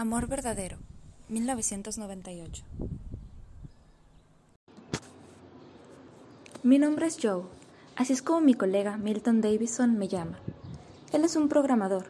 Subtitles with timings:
[0.00, 0.76] Amor verdadero,
[1.28, 2.62] 1998.
[6.62, 7.42] Mi nombre es Joe,
[7.96, 10.38] así es como mi colega Milton Davison me llama.
[11.12, 12.04] Él es un programador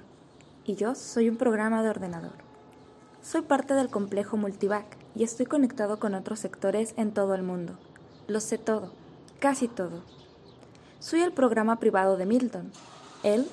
[0.67, 2.35] y yo soy un programa de ordenador.
[3.23, 4.85] Soy parte del complejo Multivac
[5.15, 7.79] y estoy conectado con otros sectores en todo el mundo.
[8.27, 8.93] Lo sé todo,
[9.39, 10.03] casi todo.
[10.99, 12.71] Soy el programa privado de Milton.
[13.23, 13.49] Él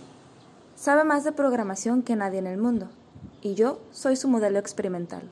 [0.76, 2.90] sabe más de programación que nadie en el mundo
[3.42, 5.24] y yo soy su modelo experimental.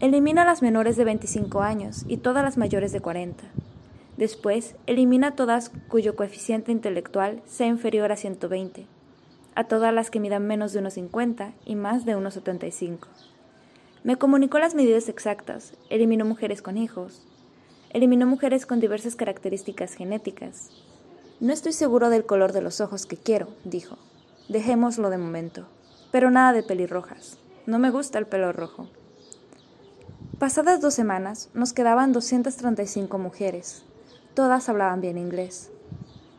[0.00, 3.67] Elimino a las menores de 25 años y todas las mayores de 40.
[4.18, 8.84] Después, elimina todas cuyo coeficiente intelectual sea inferior a 120,
[9.54, 13.06] a todas las que midan menos de 1,50 y más de 1,75.
[14.02, 17.22] Me comunicó las medidas exactas, eliminó mujeres con hijos,
[17.90, 20.70] eliminó mujeres con diversas características genéticas.
[21.38, 23.98] No estoy seguro del color de los ojos que quiero, dijo.
[24.48, 25.68] Dejémoslo de momento.
[26.10, 27.38] Pero nada de pelirrojas.
[27.66, 28.88] No me gusta el pelo rojo.
[30.40, 33.84] Pasadas dos semanas, nos quedaban 235 mujeres,
[34.38, 35.69] Todas hablaban bien inglés.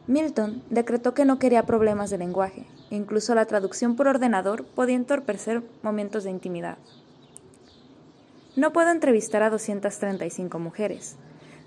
[0.08, 5.64] Milton decretó que no quería problemas de lenguaje, incluso la traducción por ordenador podía entorpecer
[5.84, 6.78] momentos de intimidad.
[8.56, 11.18] No puedo entrevistar a 235 mujeres.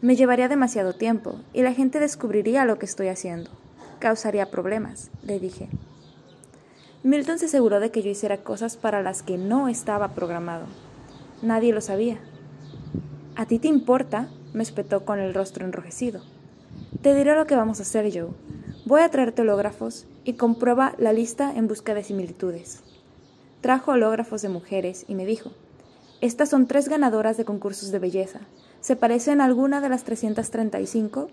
[0.00, 3.50] Me llevaría demasiado tiempo y la gente descubriría lo que estoy haciendo.
[3.98, 5.68] Causaría problemas, le dije.
[7.02, 10.64] Milton se aseguró de que yo hiciera cosas para las que no estaba programado.
[11.42, 12.20] Nadie lo sabía.
[13.36, 14.30] ¿A ti te importa?
[14.52, 16.20] Me espetó con el rostro enrojecido.
[17.02, 18.30] Te diré lo que vamos a hacer, Joe.
[18.84, 22.80] Voy a traerte hológrafos y comprueba la lista en busca de similitudes.
[23.60, 25.52] Trajo hológrafos de mujeres y me dijo,
[26.20, 28.40] estas son tres ganadoras de concursos de belleza.
[28.80, 31.28] ¿Se parecen a alguna de las 335?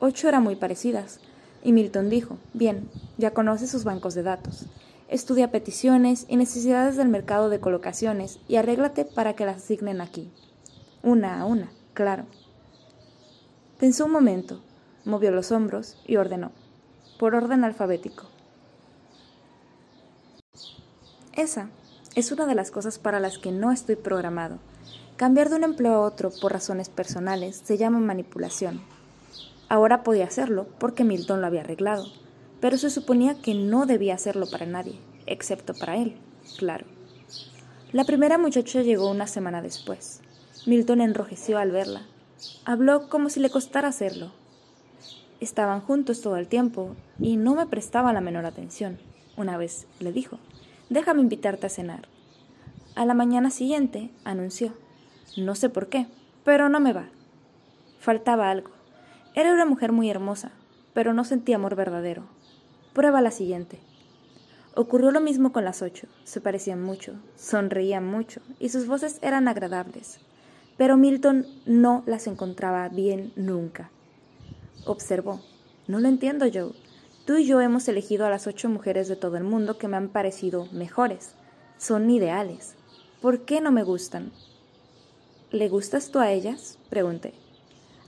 [0.00, 1.20] Ocho eran muy parecidas.
[1.62, 4.66] Y Milton dijo, bien, ya conoce sus bancos de datos.
[5.08, 10.30] Estudia peticiones y necesidades del mercado de colocaciones y arréglate para que las asignen aquí.
[11.02, 12.26] Una a una claro.
[13.80, 14.60] Pensó un momento,
[15.04, 16.52] movió los hombros y ordenó,
[17.18, 18.26] por orden alfabético.
[21.32, 21.70] Esa
[22.14, 24.58] es una de las cosas para las que no estoy programado.
[25.16, 28.80] Cambiar de un empleo a otro por razones personales se llama manipulación.
[29.68, 32.06] Ahora podía hacerlo porque Milton lo había arreglado,
[32.60, 36.16] pero se suponía que no debía hacerlo para nadie, excepto para él,
[36.58, 36.86] claro.
[37.90, 40.20] La primera muchacha llegó una semana después.
[40.68, 42.02] Milton enrojeció al verla.
[42.66, 44.32] Habló como si le costara hacerlo.
[45.40, 48.98] Estaban juntos todo el tiempo y no me prestaba la menor atención.
[49.38, 50.38] Una vez le dijo,
[50.90, 52.06] déjame invitarte a cenar.
[52.96, 54.74] A la mañana siguiente anunció,
[55.38, 56.06] no sé por qué,
[56.44, 57.08] pero no me va.
[57.98, 58.72] Faltaba algo.
[59.34, 60.50] Era una mujer muy hermosa,
[60.92, 62.24] pero no sentía amor verdadero.
[62.92, 63.78] Prueba la siguiente.
[64.74, 66.08] Ocurrió lo mismo con las ocho.
[66.24, 70.20] Se parecían mucho, sonreían mucho y sus voces eran agradables
[70.78, 73.90] pero Milton no las encontraba bien nunca.
[74.86, 75.42] Observó.
[75.86, 76.72] No lo entiendo, Joe.
[77.26, 79.98] Tú y yo hemos elegido a las ocho mujeres de todo el mundo que me
[79.98, 81.34] han parecido mejores.
[81.76, 82.74] Son ideales.
[83.20, 84.32] ¿Por qué no me gustan?
[85.50, 86.78] ¿Le gustas tú a ellas?
[86.88, 87.34] pregunté.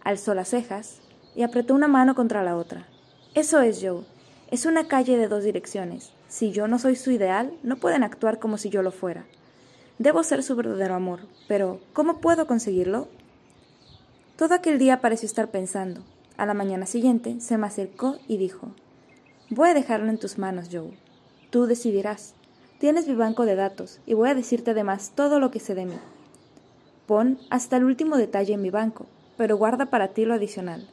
[0.03, 1.01] Alzó las cejas
[1.35, 2.87] y apretó una mano contra la otra.
[3.35, 4.05] Eso es Joe.
[4.51, 6.13] Es una calle de dos direcciones.
[6.29, 9.27] Si yo no soy su ideal, no pueden actuar como si yo lo fuera.
[10.00, 13.08] Debo ser su verdadero amor, pero ¿cómo puedo conseguirlo?
[14.38, 16.00] Todo aquel día pareció estar pensando.
[16.38, 18.70] A la mañana siguiente se me acercó y dijo
[19.50, 20.97] Voy a dejarlo en tus manos, Joe.
[21.50, 22.32] Tú decidirás.
[22.79, 25.85] Tienes mi banco de datos y voy a decirte además todo lo que sé de
[25.85, 25.99] mí.
[27.06, 29.05] Pon hasta el último detalle en mi banco,
[29.37, 30.88] pero guarda para ti lo adicional.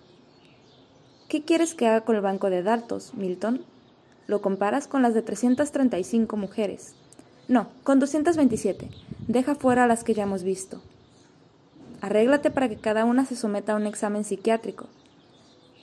[1.29, 3.63] ¿Qué quieres que haga con el banco de datos, Milton?
[4.27, 6.93] Lo comparas con las de 335 mujeres.
[7.47, 8.89] No, con 227.
[9.27, 10.81] Deja fuera las que ya hemos visto.
[12.01, 14.87] Arréglate para que cada una se someta a un examen psiquiátrico.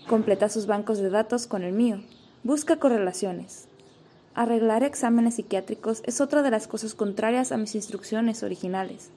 [0.07, 2.03] Completa sus bancos de datos con el mío.
[2.43, 3.67] Busca correlaciones.
[4.35, 9.11] Arreglar exámenes psiquiátricos es otra de las cosas contrarias a mis instrucciones originales.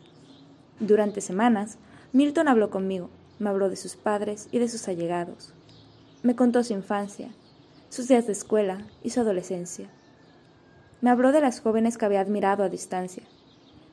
[0.79, 1.77] Durante semanas,
[2.13, 3.09] Milton habló conmigo,
[3.39, 5.53] me habló de sus padres y de sus allegados.
[6.23, 7.29] Me contó su infancia,
[7.89, 9.89] sus días de escuela y su adolescencia.
[11.01, 13.23] Me habló de las jóvenes que había admirado a distancia.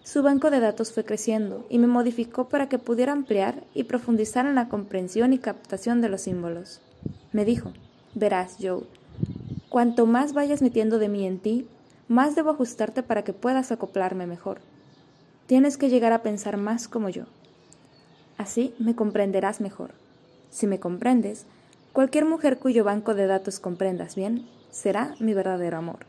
[0.02, 4.46] Su banco de datos fue creciendo y me modificó para que pudiera ampliar y profundizar
[4.46, 6.80] en la comprensión y captación de los símbolos.
[7.32, 7.72] Me dijo,
[8.14, 8.84] verás, Joe,
[9.68, 11.66] cuanto más vayas metiendo de mí en ti,
[12.08, 14.58] más debo ajustarte para que puedas acoplarme mejor.
[15.46, 17.24] Tienes que llegar a pensar más como yo.
[18.36, 19.92] Así me comprenderás mejor.
[20.50, 21.46] Si me comprendes,
[21.94, 26.06] Cualquier mujer cuyo banco de datos comprendas bien será mi verdadero amor.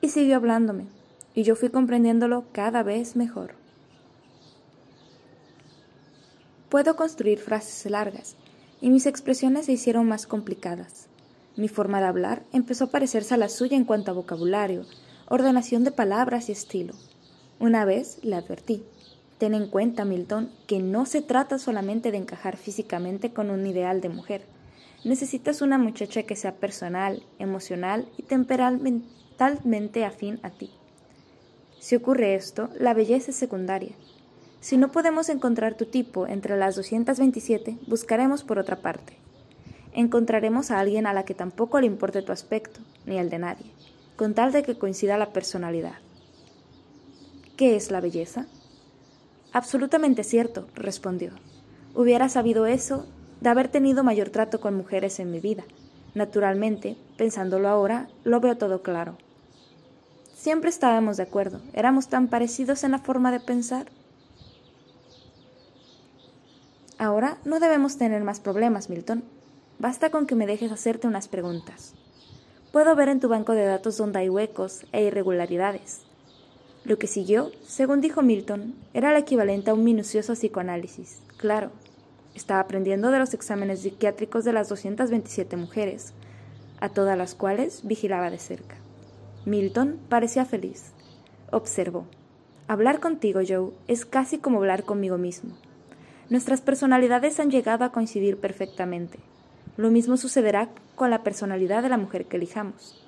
[0.00, 0.86] Y siguió hablándome,
[1.34, 3.54] y yo fui comprendiéndolo cada vez mejor.
[6.68, 8.36] Puedo construir frases largas,
[8.80, 11.06] y mis expresiones se hicieron más complicadas.
[11.56, 14.86] Mi forma de hablar empezó a parecerse a la suya en cuanto a vocabulario,
[15.28, 16.94] ordenación de palabras y estilo.
[17.58, 18.82] Una vez le advertí.
[19.38, 24.00] Ten en cuenta, Milton, que no se trata solamente de encajar físicamente con un ideal
[24.00, 24.42] de mujer.
[25.04, 28.22] Necesitas una muchacha que sea personal, emocional y
[29.40, 30.70] temperamentalmente afín a ti.
[31.78, 33.92] Si ocurre esto, la belleza es secundaria.
[34.60, 39.16] Si no podemos encontrar tu tipo entre las 227, buscaremos por otra parte.
[39.94, 43.72] Encontraremos a alguien a la que tampoco le importe tu aspecto, ni el de nadie,
[44.16, 45.94] con tal de que coincida la personalidad.
[47.56, 48.46] ¿Qué es la belleza?
[49.52, 51.32] Absolutamente cierto, respondió.
[51.94, 53.06] Hubiera sabido eso
[53.40, 55.64] de haber tenido mayor trato con mujeres en mi vida.
[56.14, 59.16] Naturalmente, pensándolo ahora, lo veo todo claro.
[60.40, 63.88] Siempre estábamos de acuerdo, éramos tan parecidos en la forma de pensar.
[66.96, 69.22] Ahora no debemos tener más problemas, Milton.
[69.78, 71.92] Basta con que me dejes hacerte unas preguntas.
[72.72, 76.04] Puedo ver en tu banco de datos donde hay huecos e irregularidades.
[76.84, 81.20] Lo que siguió, según dijo Milton, era el equivalente a un minucioso psicoanálisis.
[81.36, 81.70] Claro,
[82.34, 86.14] estaba aprendiendo de los exámenes psiquiátricos de las 227 mujeres,
[86.80, 88.76] a todas las cuales vigilaba de cerca.
[89.44, 90.92] Milton parecía feliz.
[91.50, 92.06] Observó.
[92.68, 95.56] Hablar contigo, Joe, es casi como hablar conmigo mismo.
[96.28, 99.18] Nuestras personalidades han llegado a coincidir perfectamente.
[99.76, 103.04] Lo mismo sucederá con la personalidad de la mujer que elijamos.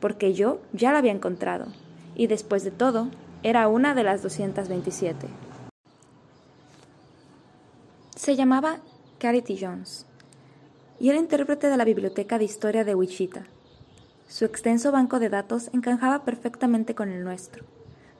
[0.00, 1.66] Porque yo ya la había encontrado,
[2.14, 3.08] y después de todo,
[3.42, 5.26] era una de las 227.
[8.16, 8.78] Se llamaba
[9.18, 10.06] Carity Jones
[10.98, 13.44] y era intérprete de la Biblioteca de Historia de Wichita.
[14.34, 17.64] Su extenso banco de datos encajaba perfectamente con el nuestro.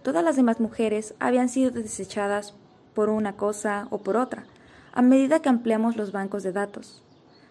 [0.05, 2.55] Todas las demás mujeres habían sido desechadas
[2.95, 4.45] por una cosa o por otra,
[4.93, 7.03] a medida que ampliamos los bancos de datos.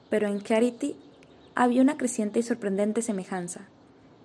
[0.10, 0.96] Pero en Carity
[1.56, 3.68] había una creciente y sorprendente semejanza.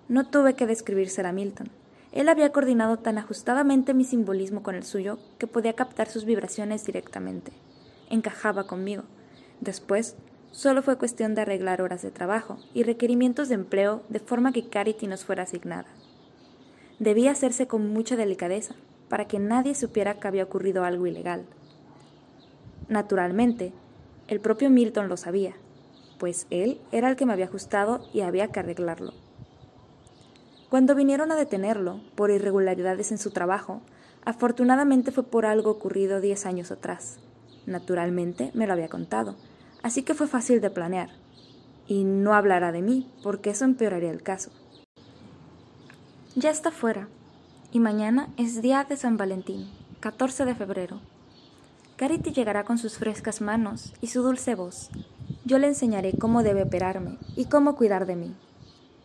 [0.07, 1.67] No tuve que describírsela a Milton.
[2.13, 6.85] Él había coordinado tan ajustadamente mi simbolismo con el suyo que podía captar sus vibraciones
[6.85, 7.51] directamente.
[8.09, 9.03] Encajaba conmigo.
[9.59, 10.15] Después,
[10.51, 14.67] solo fue cuestión de arreglar horas de trabajo y requerimientos de empleo de forma que
[14.67, 15.87] Carity nos fuera asignada.
[16.99, 18.75] Debía hacerse con mucha delicadeza,
[19.09, 21.45] para que nadie supiera que había ocurrido algo ilegal.
[22.87, 23.73] Naturalmente,
[24.27, 25.55] el propio Milton lo sabía,
[26.19, 29.13] pues él era el que me había ajustado y había que arreglarlo.
[30.69, 33.81] Cuando vinieron a detenerlo por irregularidades en su trabajo,
[34.23, 37.17] afortunadamente fue por algo ocurrido diez años atrás.
[37.65, 39.35] Naturalmente me lo había contado,
[39.83, 41.09] así que fue fácil de planear.
[41.87, 44.51] Y no hablará de mí, porque eso empeoraría el caso.
[46.35, 47.07] Ya está fuera,
[47.71, 49.69] y mañana es día de San Valentín,
[49.99, 51.01] 14 de febrero.
[51.97, 54.89] Carity llegará con sus frescas manos y su dulce voz,
[55.43, 58.35] Yo le enseñaré cómo debe operarme y cómo cuidar de mí.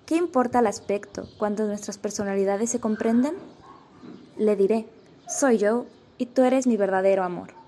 [0.07, 3.35] ¿Qué importa el aspecto cuando nuestras personalidades se comprenden?
[4.37, 4.87] Le diré,
[5.26, 5.87] soy yo
[6.19, 7.63] y tú eres mi verdadero amor.